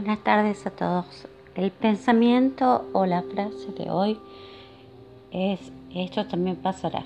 Buenas 0.00 0.22
tardes 0.22 0.64
a 0.64 0.70
todos. 0.70 1.26
El 1.56 1.72
pensamiento 1.72 2.84
o 2.92 3.04
la 3.04 3.22
frase 3.22 3.72
de 3.76 3.90
hoy 3.90 4.16
es 5.32 5.72
esto 5.92 6.24
también 6.24 6.54
pasará. 6.54 7.02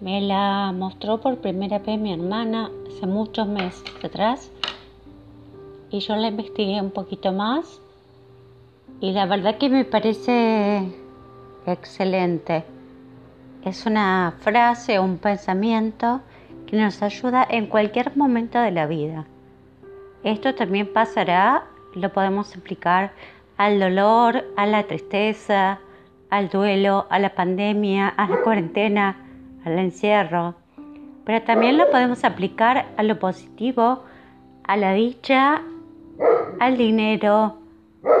Me 0.00 0.20
la 0.20 0.72
mostró 0.72 1.20
por 1.20 1.38
primera 1.38 1.80
vez 1.80 1.98
mi 1.98 2.12
hermana 2.12 2.70
hace 2.86 3.08
muchos 3.08 3.48
meses 3.48 3.82
atrás 4.00 4.52
y 5.90 5.98
yo 5.98 6.14
la 6.14 6.28
investigué 6.28 6.80
un 6.80 6.92
poquito 6.92 7.32
más 7.32 7.80
y 9.00 9.10
la 9.10 9.26
verdad 9.26 9.58
que 9.58 9.68
me 9.68 9.84
parece 9.84 10.88
excelente. 11.66 12.64
Es 13.64 13.86
una 13.86 14.34
frase 14.38 15.00
o 15.00 15.02
un 15.02 15.18
pensamiento 15.18 16.20
que 16.64 16.76
nos 16.76 17.02
ayuda 17.02 17.44
en 17.50 17.66
cualquier 17.66 18.16
momento 18.16 18.60
de 18.60 18.70
la 18.70 18.86
vida. 18.86 19.26
Esto 20.22 20.54
también 20.54 20.92
pasará, 20.92 21.64
lo 21.94 22.12
podemos 22.12 22.56
aplicar 22.56 23.12
al 23.56 23.78
dolor, 23.78 24.44
a 24.56 24.66
la 24.66 24.84
tristeza, 24.84 25.78
al 26.30 26.48
duelo, 26.48 27.06
a 27.10 27.18
la 27.18 27.34
pandemia, 27.34 28.08
a 28.08 28.28
la 28.28 28.40
cuarentena, 28.42 29.16
al 29.64 29.78
encierro. 29.78 30.54
Pero 31.24 31.42
también 31.42 31.76
lo 31.76 31.90
podemos 31.90 32.24
aplicar 32.24 32.86
a 32.96 33.02
lo 33.02 33.18
positivo, 33.18 34.02
a 34.64 34.76
la 34.76 34.94
dicha, 34.94 35.62
al 36.58 36.76
dinero, 36.76 37.58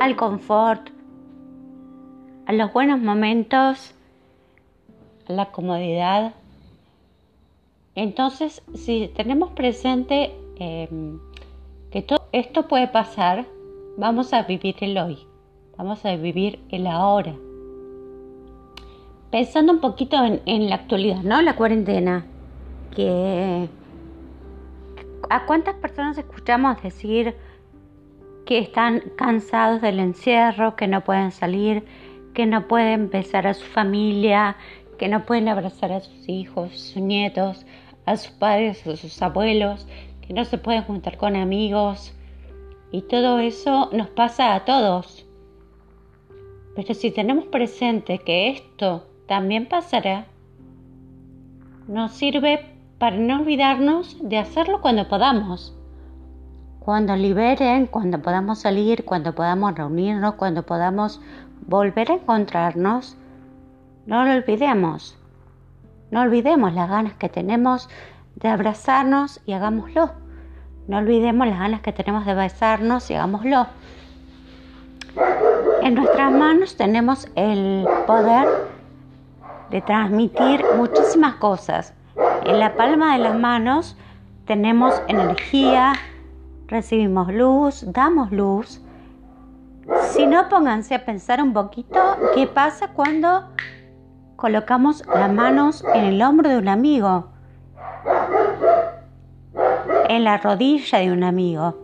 al 0.00 0.16
confort, 0.16 0.90
a 2.46 2.52
los 2.52 2.72
buenos 2.72 3.00
momentos, 3.00 3.94
a 5.28 5.32
la 5.32 5.46
comodidad. 5.46 6.34
Entonces, 7.94 8.62
si 8.74 9.10
tenemos 9.16 9.50
presente 9.52 10.34
em, 10.56 11.18
que 11.94 12.02
todo 12.02 12.26
esto 12.32 12.66
puede 12.66 12.88
pasar, 12.88 13.46
vamos 13.96 14.32
a 14.32 14.42
vivir 14.42 14.74
el 14.80 14.98
hoy, 14.98 15.16
vamos 15.78 16.04
a 16.04 16.16
vivir 16.16 16.58
el 16.70 16.88
ahora. 16.88 17.36
Pensando 19.30 19.72
un 19.72 19.78
poquito 19.78 20.16
en, 20.44 20.68
la 20.68 20.74
actualidad, 20.74 21.22
¿no? 21.22 21.40
La 21.40 21.54
cuarentena, 21.54 22.26
que 22.96 23.68
¿a 25.30 25.46
cuántas 25.46 25.76
personas 25.76 26.18
escuchamos 26.18 26.82
decir 26.82 27.36
que 28.44 28.58
están 28.58 29.00
cansados 29.16 29.80
del 29.80 30.00
encierro, 30.00 30.74
que 30.74 30.88
no 30.88 31.04
pueden 31.04 31.30
salir, 31.30 31.84
que 32.34 32.44
no 32.44 32.66
pueden 32.66 33.08
besar 33.08 33.46
a 33.46 33.54
su 33.54 33.66
familia, 33.66 34.56
que 34.98 35.06
no 35.06 35.24
pueden 35.24 35.46
abrazar 35.46 35.92
a 35.92 36.00
sus 36.00 36.28
hijos, 36.28 36.72
sus 36.76 37.00
nietos, 37.00 37.64
a 38.04 38.16
sus 38.16 38.32
padres, 38.32 38.84
a 38.84 38.96
sus 38.96 39.22
abuelos, 39.22 39.86
que 40.26 40.32
no 40.32 40.44
se 40.44 40.58
pueden 40.58 40.84
juntar 40.84 41.16
con 41.16 41.36
amigos. 41.36 42.14
Y 42.90 43.02
todo 43.02 43.38
eso 43.38 43.90
nos 43.92 44.08
pasa 44.08 44.54
a 44.54 44.64
todos. 44.64 45.26
Pero 46.74 46.94
si 46.94 47.10
tenemos 47.10 47.46
presente 47.46 48.18
que 48.18 48.50
esto 48.50 49.06
también 49.26 49.66
pasará, 49.68 50.26
nos 51.86 52.12
sirve 52.12 52.66
para 52.98 53.16
no 53.16 53.40
olvidarnos 53.40 54.16
de 54.20 54.38
hacerlo 54.38 54.80
cuando 54.80 55.08
podamos. 55.08 55.76
Cuando 56.80 57.16
liberen, 57.16 57.86
cuando 57.86 58.20
podamos 58.20 58.60
salir, 58.60 59.04
cuando 59.04 59.34
podamos 59.34 59.74
reunirnos, 59.74 60.34
cuando 60.34 60.64
podamos 60.64 61.20
volver 61.66 62.10
a 62.10 62.14
encontrarnos, 62.14 63.16
no 64.06 64.24
lo 64.24 64.32
olvidemos. 64.32 65.16
No 66.10 66.22
olvidemos 66.22 66.74
las 66.74 66.88
ganas 66.88 67.14
que 67.14 67.28
tenemos 67.28 67.88
de 68.36 68.48
abrazarnos 68.48 69.40
y 69.46 69.52
hagámoslo. 69.52 70.12
No 70.86 70.98
olvidemos 70.98 71.46
las 71.46 71.58
ganas 71.58 71.80
que 71.80 71.92
tenemos 71.92 72.26
de 72.26 72.34
besarnos 72.34 73.10
y 73.10 73.14
hagámoslo. 73.14 73.66
En 75.82 75.94
nuestras 75.94 76.32
manos 76.32 76.76
tenemos 76.76 77.28
el 77.36 77.86
poder 78.06 78.48
de 79.70 79.80
transmitir 79.80 80.64
muchísimas 80.76 81.36
cosas. 81.36 81.94
En 82.44 82.58
la 82.58 82.74
palma 82.74 83.14
de 83.14 83.22
las 83.22 83.38
manos 83.38 83.96
tenemos 84.46 85.00
energía, 85.08 85.92
recibimos 86.66 87.32
luz, 87.32 87.84
damos 87.92 88.30
luz. 88.30 88.80
Si 90.10 90.26
no, 90.26 90.48
pónganse 90.48 90.94
a 90.94 91.04
pensar 91.04 91.42
un 91.42 91.52
poquito 91.52 91.98
qué 92.34 92.46
pasa 92.46 92.88
cuando 92.88 93.48
colocamos 94.36 95.04
las 95.06 95.32
manos 95.32 95.84
en 95.94 96.04
el 96.04 96.22
hombro 96.22 96.50
de 96.50 96.58
un 96.58 96.68
amigo 96.68 97.33
en 100.08 100.24
la 100.24 100.38
rodilla 100.38 100.98
de 100.98 101.12
un 101.12 101.24
amigo. 101.24 101.74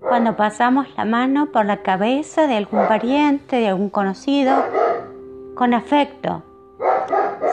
Cuando 0.00 0.36
pasamos 0.36 0.86
la 0.96 1.04
mano 1.04 1.52
por 1.52 1.66
la 1.66 1.82
cabeza 1.82 2.46
de 2.46 2.56
algún 2.56 2.86
pariente, 2.88 3.56
de 3.56 3.68
algún 3.68 3.90
conocido, 3.90 4.54
con 5.54 5.74
afecto, 5.74 6.42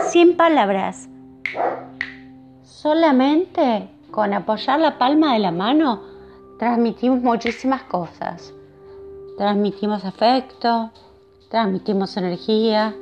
sin 0.07 0.35
palabras, 0.35 1.09
solamente 2.63 3.89
con 4.11 4.33
apoyar 4.33 4.79
la 4.79 4.97
palma 4.97 5.33
de 5.33 5.39
la 5.39 5.51
mano, 5.51 6.01
transmitimos 6.57 7.21
muchísimas 7.21 7.83
cosas. 7.83 8.53
Transmitimos 9.37 10.03
afecto, 10.03 10.89
transmitimos 11.49 12.17
energía, 12.17 12.95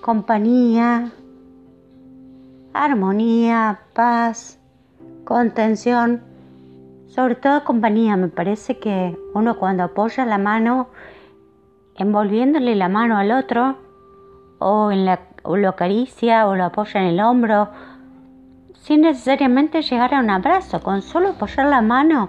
compañía, 0.00 1.12
armonía, 2.74 3.78
paz, 3.94 4.58
contención, 5.24 6.22
sobre 7.06 7.36
todo 7.36 7.64
compañía. 7.64 8.16
Me 8.16 8.28
parece 8.28 8.78
que 8.78 9.16
uno 9.32 9.56
cuando 9.58 9.84
apoya 9.84 10.26
la 10.26 10.38
mano, 10.38 10.88
envolviéndole 11.96 12.74
la 12.74 12.88
mano 12.88 13.16
al 13.16 13.30
otro, 13.30 13.78
o, 14.58 14.90
en 14.90 15.06
la, 15.06 15.20
lo 15.44 15.68
acaricia 15.68 16.46
o 16.48 16.56
lo 16.56 16.64
apoya 16.64 17.00
en 17.00 17.06
el 17.06 17.20
hombro, 17.20 17.70
sin 18.74 19.02
necesariamente 19.02 19.80
llegar 19.80 20.12
a 20.12 20.20
un 20.20 20.30
abrazo, 20.30 20.80
con 20.80 21.00
solo 21.00 21.30
apoyar 21.30 21.66
la 21.68 21.80
mano, 21.80 22.28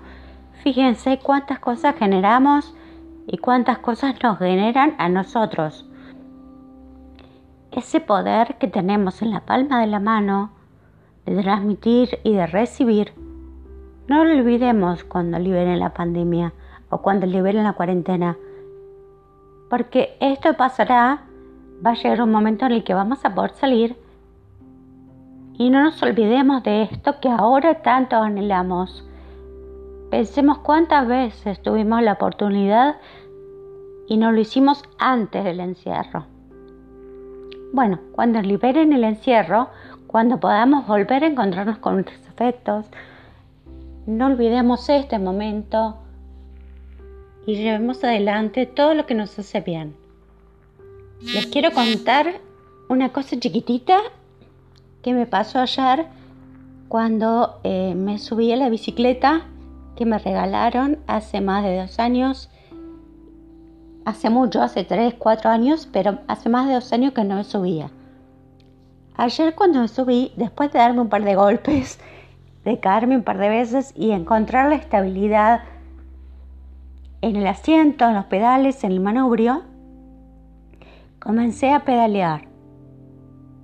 fíjense 0.63 1.19
cuántas 1.22 1.59
cosas 1.59 1.95
generamos 1.97 2.73
y 3.28 3.39
cuántas 3.39 3.79
cosas 3.79 4.16
nos 4.22 4.38
generan 4.38 4.95
a 5.00 5.09
nosotros 5.09 5.89
ese 7.75 8.00
poder 8.00 8.56
que 8.58 8.68
tenemos 8.68 9.22
en 9.22 9.31
la 9.31 9.41
palma 9.41 9.81
de 9.81 9.88
la 9.88 10.00
mano 10.00 10.52
de 11.25 11.41
transmitir 11.41 12.19
y 12.24 12.34
de 12.34 12.47
recibir, 12.47 13.13
no 14.08 14.24
lo 14.24 14.31
olvidemos 14.31 15.03
cuando 15.03 15.40
liberen 15.40 15.80
la 15.80 15.94
pandemia 15.94 16.53
o 16.90 17.02
cuando 17.02 17.25
liberen 17.25 17.64
la 17.64 17.74
cuarentena, 17.74 18.38
porque 19.69 20.16
esto 20.22 20.56
pasará, 20.56 21.24
va 21.85 21.91
a 21.91 21.96
llegar 21.96 22.22
un 22.22 22.31
momento 22.31 22.66
en 22.66 22.72
el 22.72 22.84
que 22.84 22.94
vamos 22.94 23.25
a 23.25 23.35
poder 23.35 23.52
salir 23.52 23.97
y 25.58 25.69
no 25.69 25.84
nos 25.84 26.02
olvidemos 26.02 26.64
de 26.64 26.84
esto 26.84 27.19
que 27.19 27.30
ahora 27.30 27.81
tanto 27.81 28.16
anhelamos. 28.16 29.06
Pensemos 30.12 30.59
cuántas 30.59 31.08
veces 31.08 31.62
tuvimos 31.62 32.02
la 32.03 32.14
oportunidad 32.14 32.97
y 34.08 34.18
no 34.18 34.31
lo 34.31 34.40
hicimos 34.40 34.84
antes 34.97 35.44
del 35.44 35.59
encierro. 35.59 36.34
Bueno, 37.75 38.00
cuando 38.13 38.41
liberen 38.41 38.94
el 38.94 39.03
encierro, 39.03 39.68
cuando 40.08 40.40
podamos 40.40 40.88
volver 40.88 41.25
a 41.25 41.28
encontrarnos 41.28 41.78
con 41.80 41.96
nuestros 41.96 42.25
afectos, 42.30 42.86
no 44.06 44.28
olvidemos 44.28 44.88
este 44.88 45.19
momento 45.19 45.97
y 47.46 47.56
llevemos 47.56 48.02
adelante 48.06 48.66
todo 48.66 48.94
lo 48.94 49.06
que 49.06 49.14
nos 49.14 49.38
hace 49.38 49.59
bien. 49.59 49.94
Les 51.22 51.47
quiero 51.47 51.74
contar 51.74 52.40
una 52.88 53.09
cosa 53.12 53.38
chiquitita 53.38 54.00
que 55.03 55.14
me 55.14 55.25
pasó 55.25 55.59
ayer 55.59 56.05
cuando 56.88 57.59
eh, 57.66 57.94
me 57.94 58.20
subí 58.20 58.53
a 58.53 58.55
la 58.55 58.70
bicicleta 58.70 59.47
que 59.97 60.05
me 60.05 60.17
regalaron 60.17 60.99
hace 61.08 61.41
más 61.41 61.66
de 61.66 61.82
dos 61.82 61.99
años 61.99 62.49
hace 64.05 64.29
mucho, 64.29 64.61
hace 64.61 64.84
3, 64.84 65.16
4 65.16 65.49
años, 65.49 65.90
pero 65.91 66.19
hace 66.28 66.47
más 66.47 66.67
de 66.67 66.75
dos 66.75 66.93
años 66.93 67.13
que 67.13 67.23
no 67.23 67.35
me 67.35 67.43
subía. 67.43 67.90
Ayer 69.17 69.55
cuando 69.55 69.81
me 69.81 69.87
subí, 69.87 70.31
después 70.37 70.72
de 70.72 70.79
darme 70.79 71.02
un 71.02 71.09
par 71.09 71.23
de 71.23 71.35
golpes, 71.35 71.99
de 72.63 72.79
caerme 72.79 73.16
un 73.16 73.23
par 73.23 73.37
de 73.37 73.49
veces 73.49 73.93
y 73.96 74.11
encontrar 74.11 74.69
la 74.69 74.75
estabilidad 74.75 75.61
en 77.22 77.35
el 77.35 77.47
asiento, 77.47 78.07
en 78.07 78.16
los 78.16 78.25
pedales, 78.25 78.84
en 78.84 78.91
el 78.91 78.99
manubrio, 78.99 79.63
comencé 81.19 81.72
a 81.72 81.85
pedalear. 81.85 82.47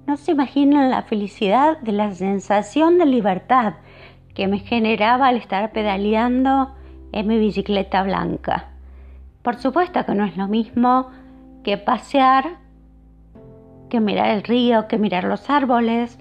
No 0.07 0.17
se 0.17 0.31
imaginan 0.31 0.89
la 0.89 1.03
felicidad 1.03 1.79
de 1.81 1.91
la 1.91 2.13
sensación 2.15 2.97
de 2.97 3.05
libertad 3.05 3.75
que 4.33 4.47
me 4.47 4.59
generaba 4.59 5.27
al 5.27 5.37
estar 5.37 5.71
pedaleando 5.71 6.73
en 7.11 7.27
mi 7.27 7.37
bicicleta 7.37 8.01
blanca. 8.03 8.70
Por 9.43 9.55
supuesto 9.55 10.05
que 10.05 10.13
no 10.13 10.25
es 10.25 10.37
lo 10.37 10.47
mismo 10.47 11.09
que 11.63 11.77
pasear, 11.77 12.59
que 13.89 13.99
mirar 13.99 14.29
el 14.29 14.43
río, 14.43 14.87
que 14.87 14.97
mirar 14.97 15.23
los 15.23 15.49
árboles, 15.49 16.17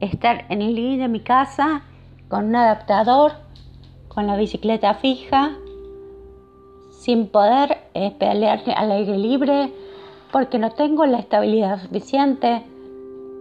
estar 0.00 0.44
en 0.48 0.62
el 0.62 0.74
living 0.74 0.98
de 0.98 1.08
mi 1.08 1.20
casa 1.20 1.82
con 2.28 2.46
un 2.46 2.56
adaptador, 2.56 3.32
con 4.08 4.26
la 4.26 4.36
bicicleta 4.36 4.94
fija, 4.94 5.52
sin 6.90 7.28
poder 7.28 7.78
eh, 7.94 8.14
pelear 8.18 8.62
al 8.74 8.90
aire 8.90 9.16
libre, 9.16 9.72
porque 10.32 10.58
no 10.58 10.72
tengo 10.72 11.06
la 11.06 11.18
estabilidad 11.18 11.80
suficiente. 11.80 12.62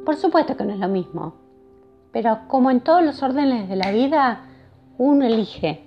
Por 0.05 0.17
supuesto 0.17 0.55
que 0.55 0.65
no 0.65 0.73
es 0.73 0.79
lo 0.79 0.87
mismo, 0.87 1.33
pero 2.11 2.39
como 2.47 2.69
en 2.69 2.81
todos 2.81 3.03
los 3.03 3.23
órdenes 3.23 3.67
de 3.67 3.75
la 3.75 3.91
vida, 3.91 4.45
uno 4.97 5.25
elige. 5.25 5.84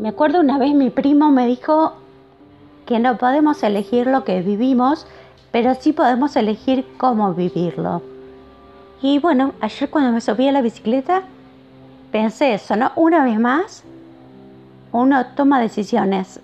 Me 0.00 0.08
acuerdo 0.08 0.40
una 0.40 0.56
vez 0.56 0.74
mi 0.74 0.88
primo 0.88 1.30
me 1.30 1.46
dijo 1.46 1.92
que 2.86 2.98
no 2.98 3.18
podemos 3.18 3.62
elegir 3.62 4.06
lo 4.06 4.24
que 4.24 4.40
vivimos, 4.40 5.06
pero 5.52 5.74
sí 5.74 5.92
podemos 5.92 6.36
elegir 6.36 6.86
cómo 6.96 7.34
vivirlo. 7.34 8.00
Y 9.02 9.18
bueno, 9.18 9.52
ayer 9.60 9.90
cuando 9.90 10.10
me 10.10 10.22
subí 10.22 10.48
a 10.48 10.52
la 10.52 10.62
bicicleta, 10.62 11.24
pensé 12.12 12.54
eso, 12.54 12.76
¿no? 12.76 12.92
Una 12.96 13.24
vez 13.24 13.38
más, 13.38 13.84
uno 14.90 15.26
toma 15.36 15.60
decisiones, 15.60 16.40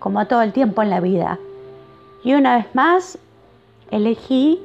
como 0.00 0.26
todo 0.26 0.42
el 0.42 0.52
tiempo 0.52 0.82
en 0.82 0.90
la 0.90 0.98
vida. 0.98 1.38
Y 2.24 2.34
una 2.34 2.56
vez 2.56 2.74
más, 2.74 3.20
elegí 3.92 4.58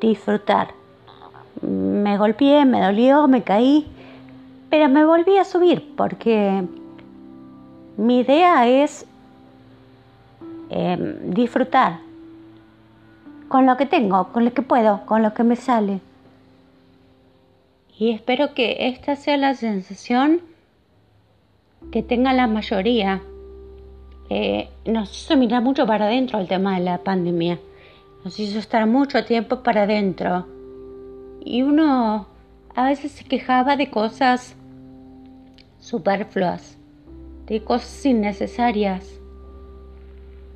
disfrutar. 0.00 0.68
Me 1.60 2.16
golpeé, 2.16 2.64
me 2.64 2.80
dolió, 2.80 3.28
me 3.28 3.42
caí, 3.42 3.86
pero 4.70 4.88
me 4.88 5.04
volví 5.04 5.36
a 5.36 5.44
subir 5.44 5.94
porque 5.94 6.66
mi 7.96 8.20
idea 8.20 8.66
es 8.68 9.06
em, 10.70 11.30
disfrutar 11.30 12.00
con 13.48 13.66
lo 13.66 13.76
que 13.76 13.86
tengo, 13.86 14.32
con 14.32 14.44
lo 14.44 14.52
que 14.52 14.62
puedo, 14.62 15.04
con 15.04 15.22
lo 15.22 15.34
que 15.34 15.44
me 15.44 15.56
sale. 15.56 16.00
Y 17.98 18.10
espero 18.10 18.54
que 18.54 18.88
esta 18.88 19.14
sea 19.14 19.36
la 19.36 19.54
sensación 19.54 20.40
que 21.90 22.02
tenga 22.02 22.32
la 22.32 22.46
mayoría. 22.46 23.22
Eh, 24.30 24.68
nos 24.86 25.10
hizo 25.14 25.36
mirar 25.36 25.62
mucho 25.62 25.86
para 25.86 26.06
adentro 26.06 26.38
el 26.38 26.48
tema 26.48 26.78
de 26.78 26.84
la 26.84 26.98
pandemia. 26.98 27.58
Nos 28.24 28.40
hizo 28.40 28.58
estar 28.58 28.86
mucho 28.86 29.24
tiempo 29.24 29.62
para 29.62 29.82
adentro. 29.82 30.46
Y 31.44 31.62
uno 31.62 32.26
a 32.74 32.84
veces 32.86 33.12
se 33.12 33.24
quejaba 33.24 33.76
de 33.76 33.90
cosas 33.90 34.56
superfluas, 35.80 36.78
de 37.46 37.62
cosas 37.62 38.04
innecesarias. 38.06 39.20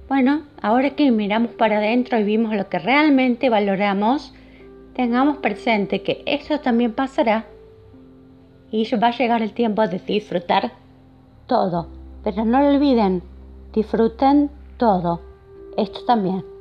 Bueno, 0.08 0.42
ahora 0.62 0.90
que 0.90 1.10
miramos 1.10 1.52
para 1.52 1.78
adentro 1.78 2.18
y 2.18 2.24
vimos 2.24 2.54
lo 2.54 2.68
que 2.68 2.78
realmente 2.78 3.50
valoramos, 3.50 4.32
tengamos 4.94 5.38
presente 5.38 6.02
que 6.02 6.22
eso 6.26 6.60
también 6.60 6.92
pasará 6.92 7.46
y 8.70 8.88
va 8.96 9.08
a 9.08 9.16
llegar 9.16 9.42
el 9.42 9.52
tiempo 9.52 9.86
de 9.86 9.98
disfrutar 9.98 10.72
todo. 11.46 11.88
Pero 12.24 12.44
no 12.44 12.60
lo 12.60 12.68
olviden, 12.68 13.22
disfruten 13.72 14.50
todo. 14.78 15.20
Esto 15.76 16.04
también. 16.06 16.55